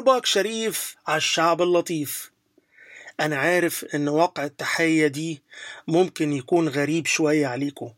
كرباج 0.00 0.26
شريف 0.26 0.96
على 1.06 1.16
الشعب 1.16 1.62
اللطيف. 1.62 2.32
أنا 3.20 3.36
عارف 3.36 3.84
إن 3.84 4.08
واقع 4.08 4.44
التحية 4.44 5.06
دي 5.06 5.42
ممكن 5.88 6.32
يكون 6.32 6.68
غريب 6.68 7.06
شوية 7.06 7.46
عليكم 7.46 7.92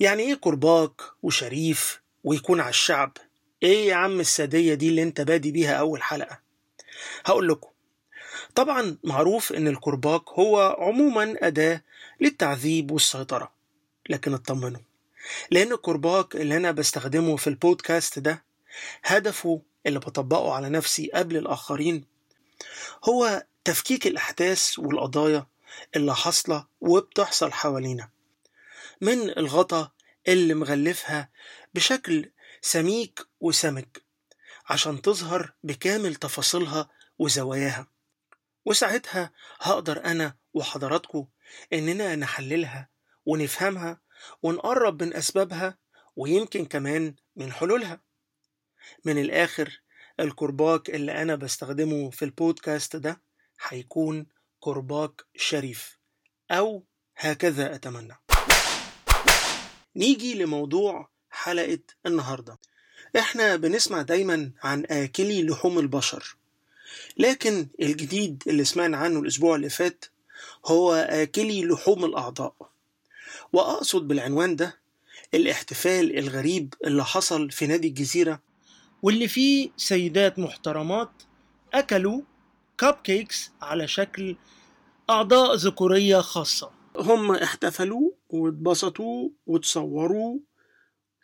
يعني 0.00 0.22
إيه 0.22 0.34
كرباج 0.34 0.90
وشريف 1.22 2.00
ويكون 2.24 2.60
على 2.60 2.70
الشعب؟ 2.70 3.16
إيه 3.62 3.88
يا 3.88 3.94
عم 3.94 4.20
السادية 4.20 4.74
دي 4.74 4.88
اللي 4.88 5.02
أنت 5.02 5.20
بادي 5.20 5.50
بيها 5.52 5.74
أول 5.74 6.02
حلقة؟ 6.02 6.40
هقول 7.24 7.48
لكم. 7.48 7.68
طبعا 8.54 8.98
معروف 9.04 9.52
إن 9.52 9.68
الكرباج 9.68 10.20
هو 10.28 10.76
عموما 10.78 11.34
أداة 11.42 11.82
للتعذيب 12.20 12.90
والسيطرة. 12.90 13.52
لكن 14.08 14.34
اطمنوا. 14.34 14.80
لأن 15.50 15.72
الكرباج 15.72 16.24
اللي 16.34 16.56
أنا 16.56 16.70
بستخدمه 16.70 17.36
في 17.36 17.46
البودكاست 17.46 18.18
ده 18.18 18.44
هدفه 19.04 19.62
اللي 19.86 19.98
بطبقه 19.98 20.52
على 20.52 20.68
نفسي 20.68 21.10
قبل 21.14 21.36
الآخرين 21.36 22.04
هو 23.04 23.46
تفكيك 23.64 24.06
الأحداث 24.06 24.78
والقضايا 24.78 25.46
اللي 25.96 26.14
حاصلة 26.14 26.66
وبتحصل 26.80 27.52
حوالينا. 27.52 28.10
من 29.00 29.30
الغطا 29.30 29.90
اللي 30.28 30.54
مغلفها 30.54 31.30
بشكل 31.74 32.30
سميك 32.60 33.26
وسمج 33.40 33.84
عشان 34.68 35.02
تظهر 35.02 35.52
بكامل 35.62 36.14
تفاصيلها 36.14 36.90
وزواياها. 37.18 37.86
وساعتها 38.64 39.32
هقدر 39.60 40.04
أنا 40.04 40.36
وحضراتكم 40.54 41.26
إننا 41.72 42.16
نحللها 42.16 42.88
ونفهمها 43.26 44.00
ونقرب 44.42 45.02
من 45.02 45.14
أسبابها 45.14 45.78
ويمكن 46.16 46.64
كمان 46.64 47.14
من 47.36 47.52
حلولها. 47.52 48.00
من 49.04 49.18
الآخر 49.18 49.80
الكرباك 50.20 50.90
اللي 50.90 51.22
أنا 51.22 51.34
بستخدمه 51.34 52.10
في 52.10 52.24
البودكاست 52.24 52.96
ده 52.96 53.20
هيكون 53.68 54.26
كرباك 54.60 55.24
شريف 55.36 55.98
أو 56.50 56.84
هكذا 57.16 57.74
أتمنى. 57.74 58.16
نيجي 59.96 60.34
لموضوع 60.34 61.08
حلقة 61.30 61.78
النهاردة. 62.06 62.58
إحنا 63.18 63.56
بنسمع 63.56 64.02
دايما 64.02 64.50
عن 64.62 64.84
آكلي 64.90 65.42
لحوم 65.42 65.78
البشر 65.78 66.36
لكن 67.16 67.68
الجديد 67.80 68.42
اللي 68.46 68.64
سمعنا 68.64 68.96
عنه 68.96 69.20
الأسبوع 69.20 69.56
اللي 69.56 69.68
فات 69.68 70.04
هو 70.66 70.94
آكلي 70.94 71.64
لحوم 71.64 72.04
الأعضاء. 72.04 72.54
وأقصد 73.52 74.08
بالعنوان 74.08 74.56
ده 74.56 74.78
الاحتفال 75.34 76.18
الغريب 76.18 76.74
اللي 76.84 77.04
حصل 77.04 77.50
في 77.50 77.66
نادي 77.66 77.88
الجزيرة 77.88 78.40
واللي 79.04 79.28
فيه 79.28 79.70
سيدات 79.76 80.38
محترمات 80.38 81.10
أكلوا 81.74 82.22
cupcakes 82.78 83.50
على 83.62 83.88
شكل 83.88 84.36
أعضاء 85.10 85.54
ذكورية 85.54 86.20
خاصة. 86.20 86.70
هم 86.96 87.30
احتفلوا 87.30 88.10
واتبسطوا 88.30 89.28
وتصوروا 89.46 90.38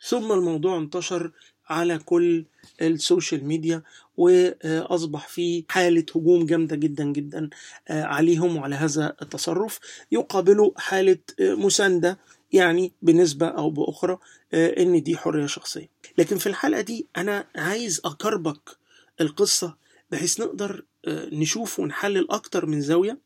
ثم 0.07 0.31
الموضوع 0.31 0.77
انتشر 0.77 1.31
على 1.69 1.97
كل 1.97 2.45
ال 2.81 2.90
social 2.90 3.45
media 3.45 3.83
وأصبح 4.17 5.27
في 5.27 5.65
حالة 5.69 6.05
هجوم 6.15 6.45
جامدة 6.45 6.75
جدا 6.75 7.03
جدا 7.03 7.49
عليهم 7.89 8.57
وعلى 8.57 8.75
هذا 8.75 9.15
التصرف. 9.21 9.79
يقابله 10.11 10.73
حالة 10.77 11.17
مساندة 11.39 12.19
يعني 12.53 12.91
بنسبة 13.01 13.47
أو 13.47 13.69
بأخرى 13.69 14.17
إن 14.53 15.03
دي 15.03 15.17
حرية 15.17 15.45
شخصية. 15.45 15.87
لكن 16.17 16.37
في 16.37 16.47
الحلقة 16.47 16.81
دي 16.81 17.07
أنا 17.17 17.47
عايز 17.55 18.01
أكربك 18.05 18.77
القصة 19.21 19.75
بحيث 20.11 20.39
نقدر 20.39 20.85
نشوف 21.07 21.79
ونحلل 21.79 22.31
أكتر 22.31 22.65
من 22.65 22.81
زاوية 22.81 23.17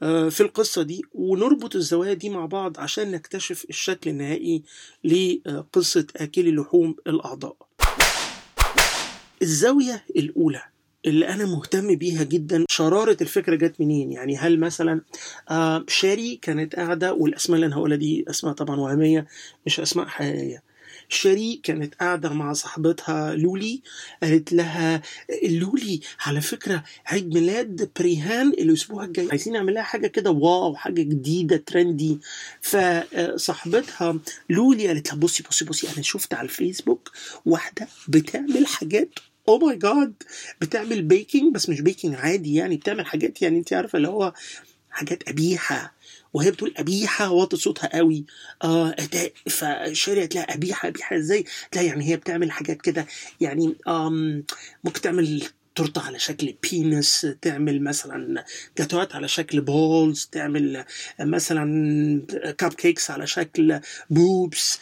في 0.00 0.40
القصة 0.40 0.82
دي. 0.82 1.02
ونربط 1.14 1.76
الزوايا 1.76 2.14
دي 2.14 2.30
مع 2.30 2.46
بعض 2.46 2.78
عشان 2.80 3.10
نكتشف 3.10 3.64
الشكل 3.70 4.10
النهائي 4.10 4.62
لقصة 5.04 6.06
آكلي 6.16 6.52
لحوم 6.52 6.96
الأعضاء. 7.06 7.56
الزاوية 9.42 10.04
الأولى 10.16 10.62
اللي 11.06 11.28
أنا 11.28 11.44
مهتم 11.46 11.94
بيها 11.94 12.22
جدا 12.24 12.64
شرارة 12.70 13.16
الفكرة 13.20 13.56
جت 13.56 13.80
منين؟ 13.80 14.12
يعني 14.12 14.36
هل 14.36 14.60
مثلا 14.60 15.00
آه 15.50 15.84
شاري 15.88 16.36
كانت 16.42 16.76
قاعدة 16.76 17.12
والأسماء 17.12 17.54
اللي 17.56 17.66
أنا 17.66 17.76
هقولها 17.76 17.96
دي 17.96 18.24
أسماء 18.30 18.52
طبعا 18.54 18.76
وهمية 18.80 19.26
مش 19.66 19.80
أسماء 19.80 20.06
حقيقية. 20.06 20.62
شيري 21.08 21.60
كانت 21.62 21.94
قاعدة 21.94 22.28
مع 22.28 22.52
صاحبتها 22.52 23.34
لولي 23.34 23.80
قالت 24.22 24.52
لها 24.52 25.02
لولي 25.44 26.00
على 26.20 26.40
فكرة 26.40 26.84
عيد 27.06 27.34
ميلاد 27.34 27.90
بريهان 27.98 28.48
الأسبوع 28.48 29.04
الجاي. 29.04 29.28
عايزين 29.30 29.52
نعمل 29.52 29.74
لها 29.74 29.82
حاجة 29.82 30.06
كده 30.06 30.30
wow 30.30 30.76
حاجة 30.76 31.02
جديدة 31.02 31.56
trendy. 31.56 32.18
فصاحبتها 32.60 34.18
لولي 34.50 34.86
قالت 34.88 35.08
لها 35.08 35.16
بصي 35.16 35.42
بصي 35.50 35.64
بصي 35.64 35.88
أنا 35.94 36.02
شفت 36.02 36.34
على 36.34 36.44
الفيسبوك 36.44 37.12
واحدة 37.46 37.88
بتعمل 38.08 38.66
حاجات 38.66 39.08
oh 39.48 39.58
my 39.58 39.76
God 39.76 40.14
بتعمل 40.60 41.02
baking 41.02 41.54
بس 41.54 41.68
مش 41.68 41.80
baking 41.80 42.14
عادي 42.14 42.54
يعني 42.54 42.76
بتعمل 42.76 43.06
حاجات 43.06 43.42
يعني 43.42 43.58
انت 43.58 43.72
عارفة 43.72 43.96
اللي 43.96 44.08
هو 44.08 44.34
حاجات 44.90 45.22
قبيحه 45.28 45.94
وهي 46.32 46.50
بتقول 46.50 46.74
قبيحه 46.78 47.30
واطي 47.30 47.56
صوتها 47.56 47.96
قوي 47.96 48.24
آه 48.64 48.90
قالت 48.90 50.34
لها 50.34 50.52
قبيحه 50.52 50.88
قبيحه 50.88 51.16
إزاي؟ 51.16 51.44
لا 51.74 51.82
يعني 51.82 52.08
هي 52.08 52.16
بتعمل 52.16 52.50
حاجات 52.50 52.82
كده 52.82 53.06
يعني 53.40 53.76
آم 53.88 54.44
ممكن 54.84 55.00
تعمل 55.00 55.42
تورتة 55.74 56.02
على 56.02 56.18
شكل 56.18 56.56
penis 56.70 57.26
تعمل 57.42 57.82
مثلا 57.82 58.44
جاتوات 58.78 59.14
على 59.14 59.28
شكل 59.28 59.60
balls 59.60 60.28
تعمل 60.32 60.84
مثلا 61.20 62.26
cupcakes 62.58 63.10
على 63.10 63.26
شكل 63.26 63.80
boobs 64.10 64.78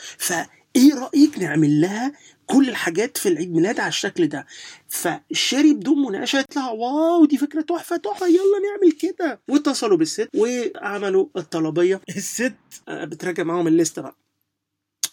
فايه 0.76 0.94
رأيك 0.94 1.38
نعمل 1.38 1.80
لها 1.80 2.12
كل 2.46 2.68
الحاجات 2.68 3.18
في 3.18 3.28
العيد 3.28 3.52
ميلاد 3.54 3.80
على 3.80 3.88
الشكل 3.88 4.26
ده؟ 4.26 4.46
فشيري 4.88 5.74
بدون 5.74 5.98
مناقشة 6.02 6.44
لها 6.56 6.70
wow 6.70 7.24
دي 7.24 7.38
فكرة 7.38 7.60
تحفة 7.60 7.96
تحفة 7.96 8.26
يلا 8.26 8.58
نعمل 8.70 8.92
كده. 8.92 9.40
واتصلوا 9.48 9.96
بالست 9.98 10.28
وعملوا 10.36 11.26
الطلبية. 11.36 12.00
الست؟ 12.08 12.54
بتراجع 12.88 13.42
معاهم 13.42 13.66
الليسته 13.66 14.02
بقى. 14.02 14.16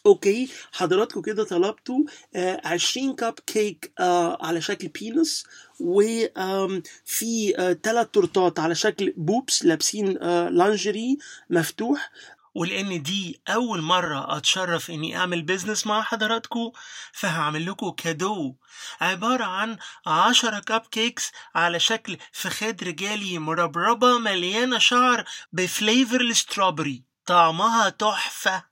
okay 0.06 0.50
حضراتكم 0.72 1.22
كده 1.22 1.44
طلبتوا 1.44 2.00
آه 2.36 2.62
20 2.68 3.16
كاب 3.16 3.34
كيك 3.48 3.92
آه 4.00 4.46
على 4.46 4.62
شكل 4.62 4.88
penis 4.88 5.44
وفي 5.80 7.54
آه 7.60 7.74
ثلاث 7.84 8.08
تورتات 8.08 8.60
على 8.60 8.76
شكل 8.76 9.14
boobs 9.18 9.66
لابسين 9.66 10.18
آه 10.22 10.50
لانجري 10.50 11.18
مفتوح. 11.50 12.12
ولأن 12.56 13.04
دي 13.04 13.42
أول 13.50 13.82
مرة 13.82 14.38
أتشرف 14.38 14.90
إني 14.92 15.18
أعمل 15.18 15.42
business 15.42 15.88
مع 15.88 16.02
حضراتكم 16.02 16.72
فهعمل 17.12 17.66
لكم 17.66 17.90
cadeau 17.90 18.56
عبارة 19.02 19.44
عن 19.44 19.78
عشرة 20.06 20.60
cupcakes 20.60 21.32
على 21.56 21.80
شكل 21.80 22.18
فخاد 22.32 22.84
رجالي 22.84 23.40
مربربة 23.40 24.18
مليانة 24.18 24.78
شعر 24.78 25.26
ب 25.54 25.63
flavor 25.63 26.22
ال 26.22 26.29
strawberry 26.29 27.04
طعمها 27.26 27.90
تحفة. 27.90 28.64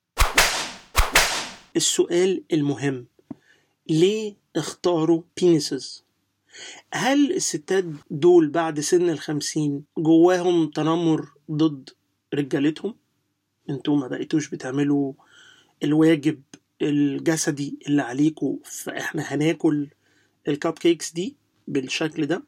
السؤال 1.76 2.44
المهم 2.54 3.06
ليه 3.90 4.36
اختاروا 4.56 5.22
penises 5.38 6.04
هل 6.94 7.32
الستات 7.32 7.86
دول 8.12 8.48
بعد 8.48 8.80
سن 8.80 9.10
الخمسين 9.10 9.84
جواهم 9.98 10.68
تنمر 10.70 11.30
ضد 11.52 11.90
رجالتهم؟ 12.34 12.96
أنتوا 13.70 13.98
ما 13.98 14.08
بقيتوش 14.08 14.50
بتعملوا 14.50 15.14
الواجب 15.84 16.42
الجسدي 16.82 17.78
اللي 17.88 18.02
عليكم 18.02 18.58
فاحنا 18.64 19.22
هناكل 19.22 19.88
الكاب 20.48 20.74
كيكس 20.74 21.12
دي 21.12 21.36
بالشكل 21.68 22.26
ده؟ 22.26 22.44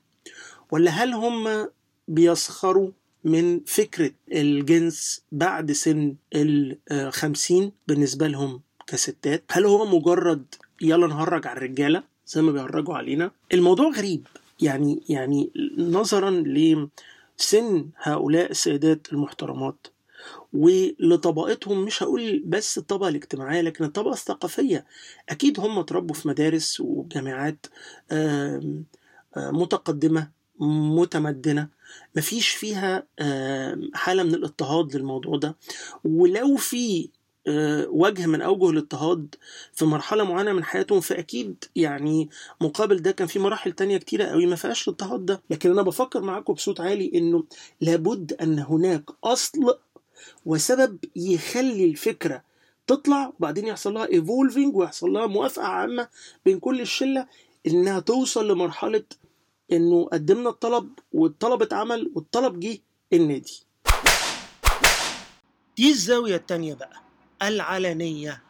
ولا 0.71 0.91
هل 0.91 1.13
هم 1.13 1.69
بيسخروا 2.07 2.91
من 3.23 3.59
فكرة 3.65 4.11
الجنس 4.31 5.23
بعد 5.31 5.71
سن 5.71 6.15
الخمسين 6.91 7.71
بالنسبة 7.87 8.27
لهم 8.27 8.61
كستات؟ 8.87 9.43
هل 9.51 9.65
هو 9.65 9.85
مجرد 9.99 10.45
يلا 10.81 11.07
نهرج 11.07 11.47
على 11.47 11.57
الرجالة 11.57 12.03
زي 12.27 12.41
ما 12.41 12.51
بيهرجوا 12.51 12.95
علينا؟ 12.95 13.31
الموضوع 13.53 13.89
غريب. 13.89 14.27
يعني 14.61 15.01
يعني 15.09 15.51
نظرا 15.77 16.29
لسن 16.31 17.89
هؤلاء 18.01 18.51
السيدات 18.51 19.07
المحترمات 19.13 19.87
ولطبقتهم 20.53 21.85
مش 21.85 22.03
هقول 22.03 22.43
بس 22.45 22.77
الطبقة 22.77 23.09
الاجتماعية 23.09 23.61
لكن 23.61 23.83
الطبقة 23.83 24.13
الثقافية. 24.13 24.85
أكيد 25.29 25.59
هم 25.59 25.79
اتربوا 25.79 26.15
في 26.15 26.27
مدارس 26.27 26.79
وجامعات 26.79 27.65
متقدمة 29.37 30.29
متمدنة. 30.59 31.67
مفيش 32.15 32.49
فيها 32.49 33.03
حالة 33.93 34.23
من 34.23 34.33
الاضطهاد 34.33 34.95
للموضوع 34.95 35.37
ده. 35.37 35.55
ولو 36.05 36.55
في 36.55 37.09
آه، 37.47 37.87
وجه 37.89 38.25
من 38.25 38.41
أوجه 38.41 38.69
الاضطهاد 38.69 39.35
في 39.73 39.85
مرحلة 39.85 40.23
معينة 40.23 40.53
من 40.53 40.63
حياتهم 40.63 40.99
فأكيد 41.01 41.63
يعني 41.75 42.29
مقابل 42.61 42.97
ده 43.01 43.11
كان 43.11 43.27
في 43.27 43.39
مراحل 43.39 43.71
تانية 43.71 43.97
كتيرة 43.97 44.23
قوي 44.25 44.45
ما 44.45 44.55
فيهاش 44.55 44.87
الاضطهاد 44.87 45.25
ده. 45.25 45.41
لكن 45.49 45.71
أنا 45.71 45.81
بفكر 45.81 46.21
معاكم 46.21 46.53
بصوت 46.53 46.81
عالي 46.81 47.11
إنه 47.15 47.43
لابد 47.81 48.33
أن 48.33 48.59
هناك 48.59 49.03
أصل 49.23 49.77
وسبب 50.45 50.97
يخلي 51.15 51.85
الفكرة 51.85 52.43
تطلع 52.87 53.33
وبعدين 53.39 53.67
يحصل 53.67 53.93
لها 53.93 54.07
ايفولفنج 54.11 54.75
ويحصل 54.75 55.09
لها 55.13 55.25
موافقة 55.27 55.65
عامة 55.67 56.07
بين 56.45 56.59
كل 56.59 56.81
الشلة 56.81 57.27
إنها 57.67 57.99
توصل 57.99 58.51
لمرحلة 58.51 59.03
إنه 59.71 60.05
قدمنا 60.05 60.49
الطلب 60.49 60.89
والطلب 61.13 61.61
اتعمل 61.61 62.11
والطلب 62.15 62.59
جه 62.59 62.77
النادي. 63.13 63.63
دي 65.77 65.89
الزاوية 65.89 66.35
التانية 66.35 66.73
بقى 66.73 67.01
العلنية. 67.41 68.43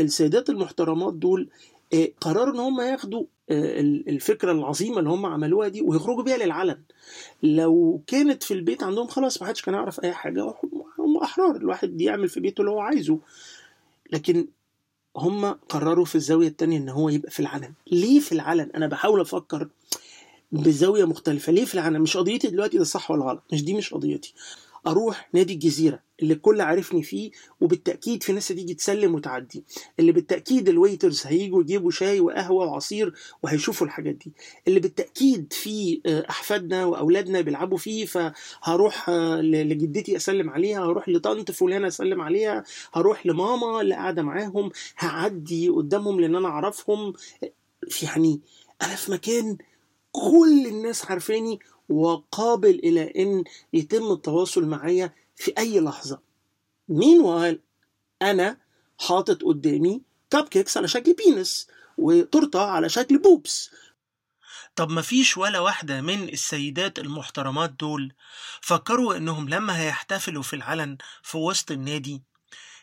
السيدات 0.00 0.50
المحترمات 0.50 1.14
دول 1.14 1.48
آه، 1.94 2.08
قرروا 2.20 2.54
إن 2.54 2.60
هم 2.60 2.80
ياخدوا 2.80 3.24
آه، 3.50 3.80
الفكرة 3.80 4.52
العظيمة 4.52 4.98
اللي 4.98 5.10
هم 5.10 5.26
عملوها 5.26 5.68
دي 5.68 5.82
ويخرجوا 5.82 6.22
بيها 6.22 6.36
للعلن. 6.36 6.82
لو 7.42 8.02
كانت 8.06 8.42
في 8.42 8.54
البيت 8.54 8.82
عندهم 8.82 9.06
خلاص 9.06 9.42
ما 9.42 9.48
حدش 9.48 9.62
كان 9.62 9.74
يعرف 9.74 10.00
أي 10.04 10.12
حاجة 10.12 10.54
هم 11.22 11.28
احرار 11.28 11.56
الواحد 11.56 12.00
يعمل 12.00 12.28
في 12.28 12.40
بيته 12.40 12.60
اللي 12.60 12.70
هو 12.70 12.80
عايزه. 12.80 13.18
لكن 14.12 14.48
هم 15.16 15.44
قرروا 15.46 16.04
في 16.04 16.14
الزاوية 16.14 16.48
الثانية 16.48 16.76
إن 16.78 16.88
هو 16.88 17.08
يبقى 17.08 17.30
في 17.30 17.40
العلن. 17.40 17.72
ليه 17.90 18.20
في 18.20 18.32
العلن؟ 18.32 18.70
أنا 18.74 18.86
بحاول 18.86 19.20
أفكر 19.20 19.68
بزاوية 20.52 21.04
مختلفة. 21.04 21.52
ليه 21.52 21.64
في 21.64 21.74
العلن؟ 21.74 22.00
مش 22.00 22.16
قضيتي 22.16 22.48
دلوقتي 22.48 22.78
ده 22.78 22.84
صح 22.84 23.10
ولا 23.10 23.24
غلط؟ 23.24 23.42
مش 23.52 23.64
دي 23.64 23.74
مش 23.74 23.94
قضيتي. 23.94 24.34
أروح 24.86 25.28
نادي 25.32 25.52
الجزيرة. 25.54 26.00
اللي 26.22 26.34
الكل 26.34 26.60
عارفني 26.60 27.02
فيه 27.02 27.30
وبالتأكيد 27.60 28.22
في 28.22 28.32
ناس 28.32 28.52
هتيجي 28.52 28.74
تسلم 28.74 29.14
وتعدي. 29.14 29.64
اللي 30.00 30.12
بالتأكيد 30.12 30.68
الويترز 30.68 31.26
هيجوا 31.26 31.60
يجيبوا 31.60 31.90
شاي 31.90 32.20
وقهوة 32.20 32.66
وعصير 32.66 33.14
وهيشوفوا 33.42 33.86
الحاجات 33.86 34.14
دي. 34.14 34.32
اللي 34.68 34.80
بالتأكيد 34.80 35.52
في 35.52 36.00
آه، 36.06 36.26
أحفادنا 36.30 36.84
وأولادنا 36.84 37.40
بيلعبوا 37.40 37.78
فيه 37.78 38.06
فهروح 38.06 39.08
آه، 39.08 39.40
لجدتي 39.40 40.16
أسلم 40.16 40.50
عليها 40.50 40.84
هروح 40.84 41.08
لطنط 41.08 41.50
فلانة 41.50 41.86
أسلم 41.86 42.20
عليها 42.20 42.64
هروح 42.92 43.26
لماما 43.26 43.80
اللي 43.80 43.94
قاعدة 43.94 44.22
معاهم 44.22 44.70
هعدي 44.98 45.68
قدامهم 45.68 46.20
لأن 46.20 46.36
أنا 46.36 46.48
أعرفهم. 46.48 47.12
يعني 48.02 48.40
أنا 48.82 48.94
في 48.94 49.12
مكان 49.12 49.56
كل 50.12 50.66
الناس 50.66 51.04
عارفاني 51.10 51.58
وقابل 51.88 52.70
إلى 52.70 53.12
أن 53.16 53.44
يتم 53.72 54.12
التواصل 54.12 54.66
معايا 54.68 55.12
في 55.42 55.52
أي 55.58 55.80
لحظة. 55.80 56.22
مين 56.88 57.58
أنا 58.22 58.56
حاطط 59.00 59.42
قدامي 59.42 60.02
cupcakes 60.30 60.76
على 60.76 60.88
شكل 60.88 61.14
penis 61.14 61.66
وتورتة 61.98 62.60
على 62.70 62.88
شكل 62.88 63.18
boobs 63.18 63.70
طب 64.76 64.90
ما 64.90 65.02
فيش 65.02 65.36
ولا 65.36 65.58
واحدة 65.58 66.00
من 66.00 66.28
السيدات 66.28 66.98
المحترمات 66.98 67.70
دول 67.70 68.12
فكروا 68.60 69.16
إنهم 69.16 69.48
لما 69.48 69.80
هيحتفلوا 69.80 70.42
في 70.42 70.56
العلن 70.56 70.98
في 71.22 71.36
وسط 71.36 71.70
النادي 71.70 72.22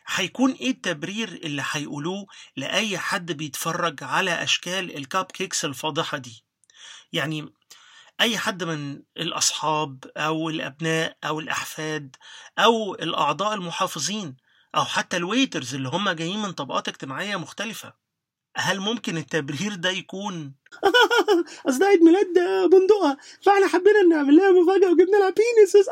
هيكون 0.06 0.52
إيه 0.52 0.70
التبرير 0.70 1.28
اللي 1.28 1.64
هيقولوه 1.70 2.26
لأي 2.56 2.98
حد 2.98 3.32
بيتفرج 3.32 4.04
على 4.04 4.42
أشكال 4.42 4.96
ال 4.96 5.24
cupcakes 5.24 5.64
الفاضحة 5.64 6.18
دي؟ 6.18 6.44
يعني 7.12 7.52
أي 8.20 8.38
حد 8.38 8.64
من 8.64 9.02
الأصحاب 9.16 10.04
أو 10.16 10.48
الأبناء 10.50 11.16
أو 11.24 11.40
الأحفاد 11.40 12.16
أو 12.58 12.94
الأعضاء 12.94 13.54
المحافظين 13.54 14.36
أو 14.76 14.84
حتى 14.84 15.16
ال 15.16 15.23
waiters 15.23 15.74
اللي 15.74 15.88
هم 15.88 16.10
جايين 16.10 16.42
من 16.42 16.52
طبقات 16.52 16.88
اجتماعية 16.88 17.36
مختلفة. 17.36 17.92
هل 18.56 18.80
ممكن 18.80 19.16
التبرير 19.16 19.74
ده 19.74 19.90
يكون؟ 19.90 20.54
أصل 21.68 21.84
عيد 21.84 22.02
ميلاد 22.02 22.34
بندقة 22.70 23.16
فإحنا 23.42 23.66
حبينا 23.66 24.02
نعمل 24.02 24.36
لها 24.36 24.50
مفاجأة 24.50 24.90
وجبنا 24.90 25.16
لها 25.16 25.30
penises 25.30 25.86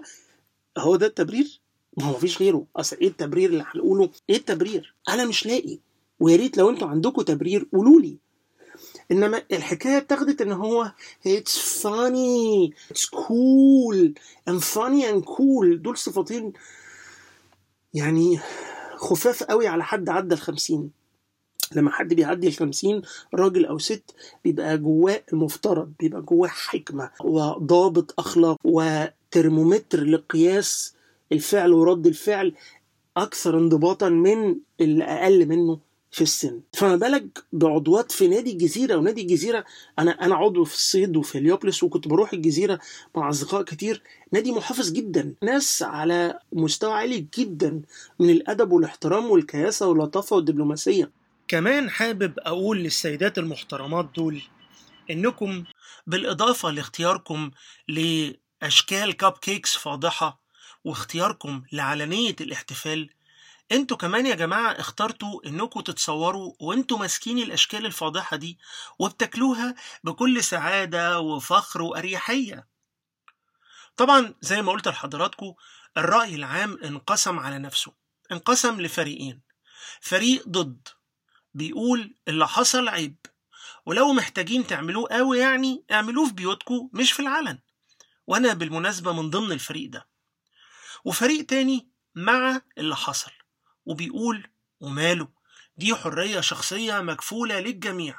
هو 0.78 0.96
ده 0.96 1.06
التبرير؟ 1.06 1.60
ما 1.98 2.04
هو 2.04 2.10
مفيش 2.16 2.38
غيره. 2.42 2.66
أصل 2.76 2.96
إيه 2.96 3.08
التبرير 3.08 3.50
اللي 3.50 3.64
هنقوله؟ 3.74 4.10
إيه 4.30 4.36
التبرير؟ 4.36 4.94
أنا 5.08 5.24
مش 5.24 5.46
لاقي. 5.46 5.78
ويا 6.20 6.36
ريت 6.36 6.58
لو 6.58 6.70
أنتوا 6.70 6.88
عندكم 6.88 7.22
تبرير 7.22 7.68
قولوا 7.72 8.00
لي 8.00 8.18
إنما 9.10 9.42
الحكاية 9.52 9.96
اتاخدت 9.96 10.42
إن 10.42 10.52
هو 10.52 10.92
it's 11.28 11.82
funny 11.82 12.70
it's 12.92 13.04
cool 13.10 14.12
and 14.50 14.60
funny 14.62 15.04
and 15.12 15.24
cool. 15.26 15.76
دول 15.76 15.98
صفتين 15.98 16.52
يعني 17.94 18.40
خفاف 18.96 19.42
قوي 19.42 19.66
على 19.68 19.84
حد 19.84 20.08
عدى 20.08 20.34
الخمسين. 20.34 20.90
لما 21.76 21.90
حد 21.90 22.14
بيعدي 22.14 22.48
الخمسين 22.48 23.02
راجل 23.34 23.66
أو 23.66 23.78
ست 23.78 24.14
بيبقى 24.44 24.78
جواه 24.78 25.22
المفترض 25.32 25.92
بيبقى 26.00 26.22
جواه 26.22 26.48
حكمة 26.48 27.10
وضابط 27.20 28.14
أخلاق 28.18 28.56
وترمومتر 28.64 30.04
لقياس 30.04 30.94
الفعل 31.32 31.72
ورد 31.72 32.06
الفعل 32.06 32.54
أكثر 33.16 33.58
انضباطا 33.58 34.08
من 34.08 34.56
اللي 34.80 35.04
أقل 35.04 35.46
منه. 35.46 35.78
في 36.14 36.22
السن. 36.22 36.60
فما 36.72 36.96
بالك 36.96 37.44
بعضوات 37.52 38.12
في 38.12 38.28
نادي 38.28 38.52
الجزيرة 38.52 38.96
ونادي 38.96 39.20
الجزيرة 39.22 39.64
أنا 39.98 40.10
أنا 40.10 40.34
عضو 40.34 40.64
في 40.64 40.74
الصيد 40.74 41.16
وفي 41.16 41.38
اليوبلس 41.38 41.82
وكنت 41.82 42.08
بروح 42.08 42.32
الجزيرة 42.32 42.80
مع 43.14 43.30
أصدقاء 43.30 43.62
كتير. 43.62 44.02
نادي 44.32 44.52
محافظ 44.52 44.92
جدا 44.92 45.34
ناس 45.42 45.82
على 45.82 46.38
مستوى 46.52 46.92
عالي 46.92 47.26
جدا 47.38 47.82
من 48.18 48.30
الأدب 48.30 48.72
والاحترام 48.72 49.30
والكياسة 49.30 49.86
واللطافة 49.88 50.36
والدبلوماسية. 50.36 51.10
كمان 51.48 51.90
حابب 51.90 52.32
أقول 52.38 52.78
للسيدات 52.78 53.38
المحترمات 53.38 54.08
دول 54.16 54.42
إنكم 55.10 55.64
بالإضافة 56.06 56.70
لاختياركم 56.70 57.50
لأشكال 57.88 59.12
cupcakes 59.16 59.76
فاضحة 59.76 60.40
واختياركم 60.84 61.62
لعلنية 61.72 62.36
الاحتفال 62.40 63.10
أنتوا 63.72 63.96
كمان 63.96 64.26
يا 64.26 64.34
جماعة 64.34 64.70
اخترتوا 64.72 65.46
انكم 65.46 65.80
تتصوروا 65.80 66.52
وانتوا 66.60 66.98
ماسكين 66.98 67.38
الاشكال 67.38 67.86
الفاضحة 67.86 68.36
دي 68.36 68.58
وبتاكلوها 68.98 69.74
بكل 70.04 70.44
سعادة 70.44 71.20
وفخر 71.20 71.82
وأريحية. 71.82 72.68
طبعا 73.96 74.34
زي 74.40 74.62
ما 74.62 74.72
قلت 74.72 74.88
لحضراتكم 74.88 75.54
الرأي 75.96 76.34
العام 76.34 76.78
انقسم 76.84 77.38
على 77.38 77.58
نفسه 77.58 77.92
انقسم 78.32 78.80
لفريقين. 78.80 79.40
فريق 80.00 80.48
ضد 80.48 80.88
بيقول 81.54 82.14
اللي 82.28 82.48
حصل 82.48 82.88
عيب 82.88 83.16
ولو 83.86 84.12
محتاجين 84.12 84.66
تعملوه 84.66 85.08
قوي 85.10 85.38
يعني 85.38 85.84
اعملوه 85.92 86.26
في 86.26 86.32
بيوتكم 86.32 86.90
مش 86.92 87.12
في 87.12 87.20
العلن. 87.20 87.58
وأنا 88.26 88.54
بالمناسبة 88.54 89.12
من 89.12 89.30
ضمن 89.30 89.52
الفريق 89.52 89.90
ده. 89.90 90.08
وفريق 91.04 91.46
تاني 91.46 91.88
مع 92.14 92.60
اللي 92.78 92.96
حصل. 92.96 93.30
وبيقول 93.86 94.46
وماله 94.80 95.28
دي 95.76 95.94
حرية 95.94 96.40
شخصية 96.40 97.00
مكفولة 97.00 97.60
للجميع 97.60 98.14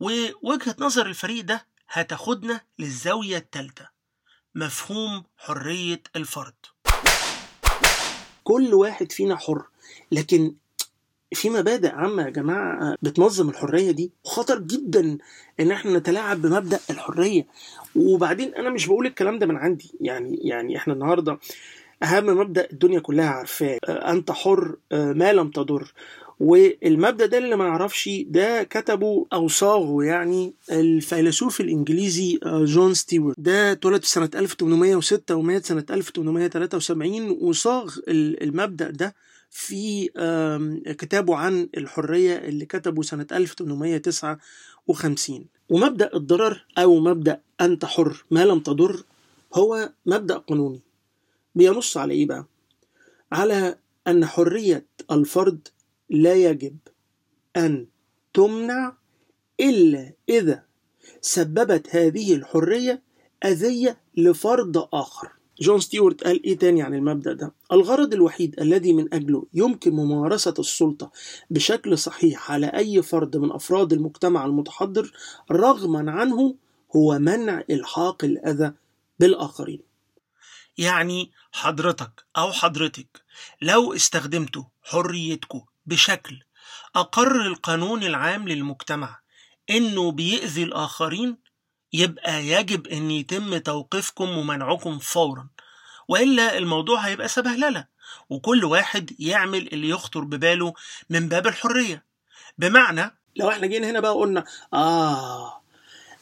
ووجهة 0.00 0.76
نظر 0.78 1.06
الفريق 1.06 1.44
ده 1.44 1.66
هتاخدنا 1.90 2.60
للزاوية 2.78 3.36
التالتة. 3.36 3.88
مفهوم 4.54 5.24
حرية 5.36 6.02
الفرد. 6.16 6.54
كل 8.44 8.74
واحد 8.74 9.12
فينا 9.12 9.36
حر 9.36 9.64
لكن 10.12 10.54
في 11.34 11.50
مبادئ 11.50 11.88
عامة 11.94 12.22
يا 12.22 12.30
جماعة 12.30 12.96
بتنظم 13.02 13.48
الحرية 13.48 13.90
دي 13.90 14.12
خطر 14.24 14.58
جدا 14.58 15.18
إن 15.60 15.70
إحنا 15.70 15.98
نتلاعب 15.98 16.42
بمبدأ 16.42 16.80
الحرية. 16.90 17.46
وبعدين 17.96 18.54
أنا 18.54 18.70
مش 18.70 18.86
بقول 18.86 19.06
الكلام 19.06 19.38
ده 19.38 19.46
من 19.46 19.56
عندي 19.56 19.92
يعني 20.00 20.36
يعني 20.36 20.76
إحنا 20.76 20.92
النهارده 20.94 21.38
أهم 22.02 22.26
مبدأ 22.26 22.68
الدنيا 22.72 23.00
كلها 23.00 23.28
عارفاه. 23.28 23.78
آه، 23.88 24.10
أنت 24.12 24.30
حر 24.30 24.76
آه، 24.92 25.12
ما 25.12 25.32
لم 25.32 25.50
تضر. 25.50 25.92
والمبدأ 26.40 27.26
ده 27.26 27.38
اللي 27.38 27.56
ما 27.56 27.64
يعرفش 27.64 28.10
ده 28.26 28.62
كتبه 28.62 29.26
أو 29.32 29.48
صاغه 29.48 30.04
يعني 30.04 30.54
الفيلسوف 30.72 31.60
الإنجليزي 31.60 32.38
آه، 32.44 32.64
جون 32.64 32.94
ستيوارت. 32.94 33.40
ده 33.40 33.72
اتولد 33.72 34.02
في 34.02 34.08
سنة 34.08 34.30
1806 34.34 35.34
ومات 35.36 35.66
سنة 35.66 35.84
1873 35.90 37.30
وصاغ 37.30 37.96
المبدأ 38.08 38.90
ده 38.90 39.14
في 39.50 40.08
كتابه 40.98 41.36
عن 41.36 41.68
الحرية 41.76 42.36
اللي 42.36 42.66
كتبه 42.66 43.02
سنة 43.02 43.26
1859 43.32 45.44
ومبدأ 45.68 46.10
الضرر 46.14 46.64
أو 46.78 47.00
مبدأ 47.00 47.40
أنت 47.60 47.84
حر 47.84 48.24
ما 48.30 48.44
لم 48.44 48.60
تضر 48.60 49.02
هو 49.54 49.90
مبدأ 50.06 50.36
قانوني. 50.38 50.80
بينص 51.54 51.96
على 51.96 52.14
إيه 52.14 52.26
بقى؟ 52.26 52.46
على 53.32 53.78
أن 54.06 54.26
حرية 54.26 54.86
الفرد 55.10 55.68
لا 56.10 56.34
يجب 56.34 56.76
أن 57.56 57.86
تمنع 58.34 58.96
إلا 59.60 60.12
إذا 60.28 60.64
سببت 61.20 61.96
هذه 61.96 62.34
الحرية 62.34 63.02
أذية 63.44 64.00
لفرد 64.16 64.76
آخر. 64.92 65.28
جون 65.60 65.80
ستيوارت 65.80 66.24
قال 66.24 66.44
إيه 66.44 66.58
تاني 66.58 66.82
عن 66.82 66.94
المبدأ 66.94 67.32
ده؟ 67.32 67.52
الغرض 67.72 68.14
الوحيد 68.14 68.60
الذي 68.60 68.92
من 68.92 69.14
أجله 69.14 69.46
يمكن 69.54 69.92
ممارسة 69.92 70.54
السلطة 70.58 71.10
بشكل 71.50 71.98
صحيح 71.98 72.52
على 72.52 72.66
أي 72.66 73.02
فرد 73.02 73.36
من 73.36 73.52
أفراد 73.52 73.92
المجتمع 73.92 74.44
المتحضر 74.46 75.12
رغما 75.52 76.10
عنه 76.12 76.54
هو 76.96 77.18
منع 77.18 77.64
إلحاق 77.70 78.24
الأذى 78.24 78.72
بالآخرين. 79.18 79.87
يعني 80.78 81.32
حضرتك 81.52 82.24
أو 82.36 82.52
حضرتك 82.52 83.22
لو 83.62 83.94
استخدمتوا 83.94 84.64
حريتكم 84.82 85.62
بشكل 85.86 86.42
أقر 86.96 87.46
القانون 87.46 88.02
العام 88.04 88.48
للمجتمع 88.48 89.18
إنه 89.70 90.12
بيأذي 90.12 90.62
الآخرين 90.62 91.36
يبقى 91.92 92.46
يجب 92.46 92.86
أن 92.86 93.10
يتم 93.10 93.58
توقيفكم 93.58 94.38
ومنعكم 94.38 94.98
فورا 94.98 95.48
وإلا 96.08 96.58
الموضوع 96.58 97.00
هيبقى 97.00 97.28
سبهللة 97.28 97.86
وكل 98.30 98.64
واحد 98.64 99.16
يعمل 99.20 99.68
اللي 99.72 99.88
يخطر 99.88 100.20
بباله 100.20 100.74
من 101.10 101.28
باب 101.28 101.46
الحرية. 101.46 102.04
بمعنى 102.58 103.16
لو 103.36 103.50
إحنا 103.50 103.66
جينا 103.66 103.90
هنا 103.90 104.00
بقى 104.00 104.12
قلنا 104.14 104.44
آه 104.74 105.60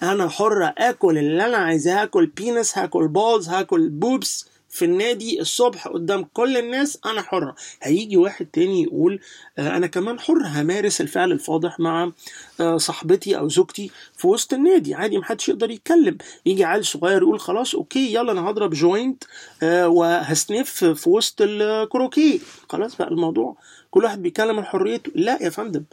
أنا 0.02 0.28
حرة 0.28 0.74
آكل 0.78 1.18
اللي 1.18 1.44
أنا 1.46 1.56
عايزاه 1.56 2.02
هاكل 2.02 2.26
بينس 2.26 2.78
هاكل 2.78 3.08
بالز 3.08 3.48
هاكل 3.48 3.88
بوبس 3.88 4.46
في 4.70 4.84
النادي 4.84 5.40
الصبح 5.40 5.88
قدام 5.88 6.26
كل 6.34 6.56
الناس 6.56 6.98
أنا 7.06 7.22
حره 7.22 7.54
هيجي 7.82 8.16
واحد 8.16 8.46
تاني 8.46 8.82
يقول 8.82 9.20
آه، 9.58 9.76
أنا 9.76 9.86
كمان 9.86 10.20
حر 10.20 10.42
همارس 10.46 11.00
الفعل 11.00 11.32
الفاضح 11.32 11.80
مع 11.80 12.12
آه، 12.60 12.76
صاحبتي 12.76 13.38
أو 13.38 13.48
زوجتي 13.48 13.90
في 14.16 14.26
وسط 14.26 14.52
النادي. 14.52 14.94
عادي 14.94 15.18
محدش 15.18 15.48
يقدر 15.48 15.70
يتكلم. 15.70 16.18
يجي 16.46 16.64
عيل 16.64 16.84
صغير 16.84 17.22
يقول 17.22 17.40
خلاص 17.40 17.74
okay 17.74 18.14
يلا 18.14 18.32
أنا 18.32 18.50
هضرب 18.50 18.70
joint 18.74 19.24
آه، 19.62 19.88
وهسنف 19.88 20.84
في 20.84 21.10
وسط 21.10 21.36
ال 21.40 21.53
croquet 21.53 22.40
خلاص 22.68 22.96
بقى 22.96 23.08
الموضوع 23.08 23.56
كل 23.90 24.04
واحد 24.04 24.22
بيتكلم 24.22 24.58
عن 24.58 24.64
حريته. 24.64 25.12
لا 25.14 25.42
يا 25.42 25.50
فندم. 25.50 25.84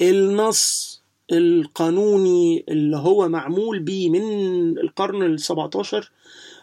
النص 0.00 0.99
القانوني 1.32 2.64
اللي 2.68 2.96
هو 2.96 3.28
معمول 3.28 3.78
بيه 3.78 4.10
من 4.10 4.22
القرن 4.78 5.22
ال 5.22 5.40
17 5.40 6.10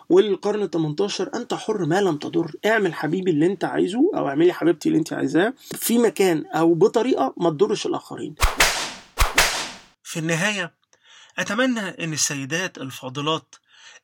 والقرن 0.10 0.62
ال 0.64 0.70
18 0.70 1.30
أنت 1.36 1.54
حر 1.54 1.86
ما 1.86 2.02
لم 2.02 2.18
تضر. 2.18 2.52
اعمل 2.66 2.94
حبيبي 2.94 3.32
اللي 3.32 3.46
أنت 3.46 3.64
عايزه 3.66 4.12
أو 4.16 4.28
اعملي 4.28 4.54
حبيبتي 4.54 4.90
اللي 4.90 5.00
أنت 5.00 5.14
عايزاه 5.14 5.54
في 5.60 5.98
مكان 5.98 6.46
أو 6.46 6.74
بطريقة 6.74 7.34
ما 7.38 7.50
تضرش 7.50 7.86
الآخرين. 7.86 8.36
في 10.04 10.20
النهاية 10.20 10.74
أتمنى 11.38 11.80
أن 11.80 12.14
السيدات 12.14 12.78
الفاضلات 12.78 13.56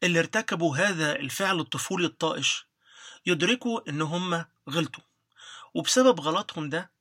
اللي 0.03 0.19
ارتكبوا 0.19 0.77
هذا 0.77 1.15
الفعل 1.15 1.59
الطفولي 1.59 2.05
الطائش 2.05 2.65
يدركوا 3.25 3.89
أن 3.89 4.01
هم 4.01 4.45
غلطوا 4.69 5.03
وبسبب 5.73 6.19
غلطهم 6.21 6.69
ده 6.69 6.91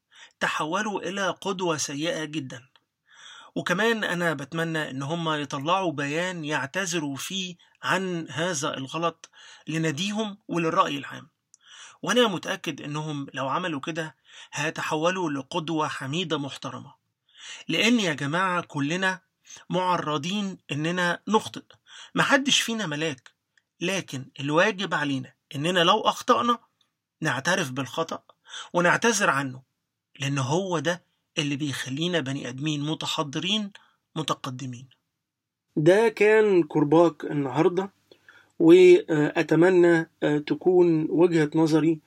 تحولوا 0.41 1.01
إلى 1.09 1.31
قدوة 1.41 1.77
سيئة 1.77 2.25
جدا. 2.25 2.63
وكمان 3.55 4.05
أنا 4.05 4.35
بتمنى 4.35 4.91
إن 4.91 5.03
هم 5.03 5.29
يطلعوا 5.33 5.93
بيان 5.93 6.45
يعتذروا 6.45 7.17
فيه 7.17 7.57
عن 7.83 8.27
هذا 8.31 8.77
الغلط 8.77 9.31
لناديهم 9.67 10.39
وللرأي 10.49 10.99
العام. 10.99 11.29
وأنا 12.03 12.27
متأكد 12.27 12.81
إنهم 12.81 13.27
لو 13.35 13.49
عملوا 13.49 13.81
كده 13.81 14.17
هيتحولوا 14.53 15.31
لقدوة 15.31 15.89
حميدة 15.89 16.39
محترمة. 16.39 16.95
لأن 17.69 18.01
يا 18.01 18.13
جماعة 18.15 18.63
كلنا 18.63 19.21
معرضين 19.71 20.59
إننا 20.73 21.23
نخطئ. 21.29 21.65
محدش 22.15 22.61
فينا 22.61 22.87
ملاك 22.87 23.33
لكن 23.81 24.31
الواجب 24.41 24.95
علينا 24.95 25.33
إننا 25.55 25.81
لو 25.81 26.01
أخطأنا 26.01 26.59
نعترف 27.21 27.71
بالخطأ 27.71 28.23
ونعتذر 28.73 29.31
عنه 29.31 29.63
لأن 30.21 30.39
هو 30.39 30.79
ده 30.79 31.05
اللي 31.39 31.57
بيخلينا 31.57 32.21
بني 32.21 32.49
آدمين 32.49 32.81
متحضرين 32.85 33.73
متقدمين. 34.17 34.89
ده 35.77 36.09
كان 36.09 36.63
كرباك 36.63 37.25
النهاردة 37.25 37.93
وأتمنى 38.59 40.11
تكون 40.47 41.07
وجهة 41.11 41.51
نظري 41.55 42.01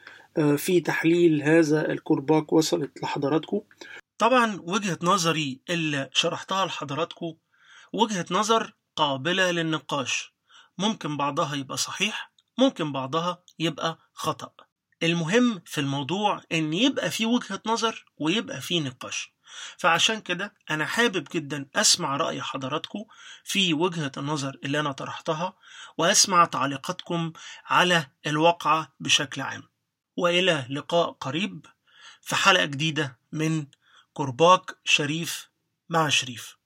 في 0.57 0.81
تحليل 0.81 1.41
هذا 1.43 1.91
الكرباك 1.91 2.53
وصلت 2.53 3.03
لحضراتكم. 3.03 3.61
طبعا 4.17 4.59
وجهة 4.63 4.99
نظري 5.03 5.59
اللي 5.69 6.09
شرحتها 6.13 6.65
لحضراتكم 6.65 7.33
وجهة 7.93 8.25
نظر 8.31 8.73
قابلة 8.95 9.51
للنقاش. 9.51 10.33
ممكن 10.77 11.17
بعضها 11.17 11.55
يبقى 11.55 11.77
صحيح 11.77 12.31
ممكن 12.57 12.91
بعضها 12.91 13.43
يبقى 13.59 13.97
خطأ. 14.13 14.64
المهم 15.05 15.61
في 15.65 15.81
الموضوع 15.81 16.41
إن 16.51 16.73
يبقى 16.73 17.11
في 17.11 17.25
وجهة 17.25 17.61
نظر 17.65 18.05
ويبقى 18.17 18.61
في 18.61 18.79
نقاش. 18.79 19.33
فعشان 19.77 20.21
كده 20.21 20.53
أنا 20.69 20.85
حابب 20.85 21.27
جدا 21.33 21.69
أسمع 21.75 22.17
رأي 22.17 22.41
حضراتكم 22.41 23.05
في 23.43 23.73
وجهة 23.73 24.11
النظر 24.17 24.57
اللي 24.63 24.79
أنا 24.79 24.91
طرحتها 24.91 25.53
وأسمع 25.97 26.45
تعليقاتكم 26.45 27.33
على 27.65 28.07
الواقعة 28.27 28.95
بشكل 28.99 29.41
عام. 29.41 29.63
وإلى 30.17 30.65
لقاء 30.69 31.11
قريب 31.11 31.65
في 32.21 32.35
حلقة 32.35 32.65
جديدة 32.65 33.19
من 33.31 33.65
كرباك 34.13 34.77
شريف 34.83 35.49
مع 35.89 36.09
شريف. 36.09 36.57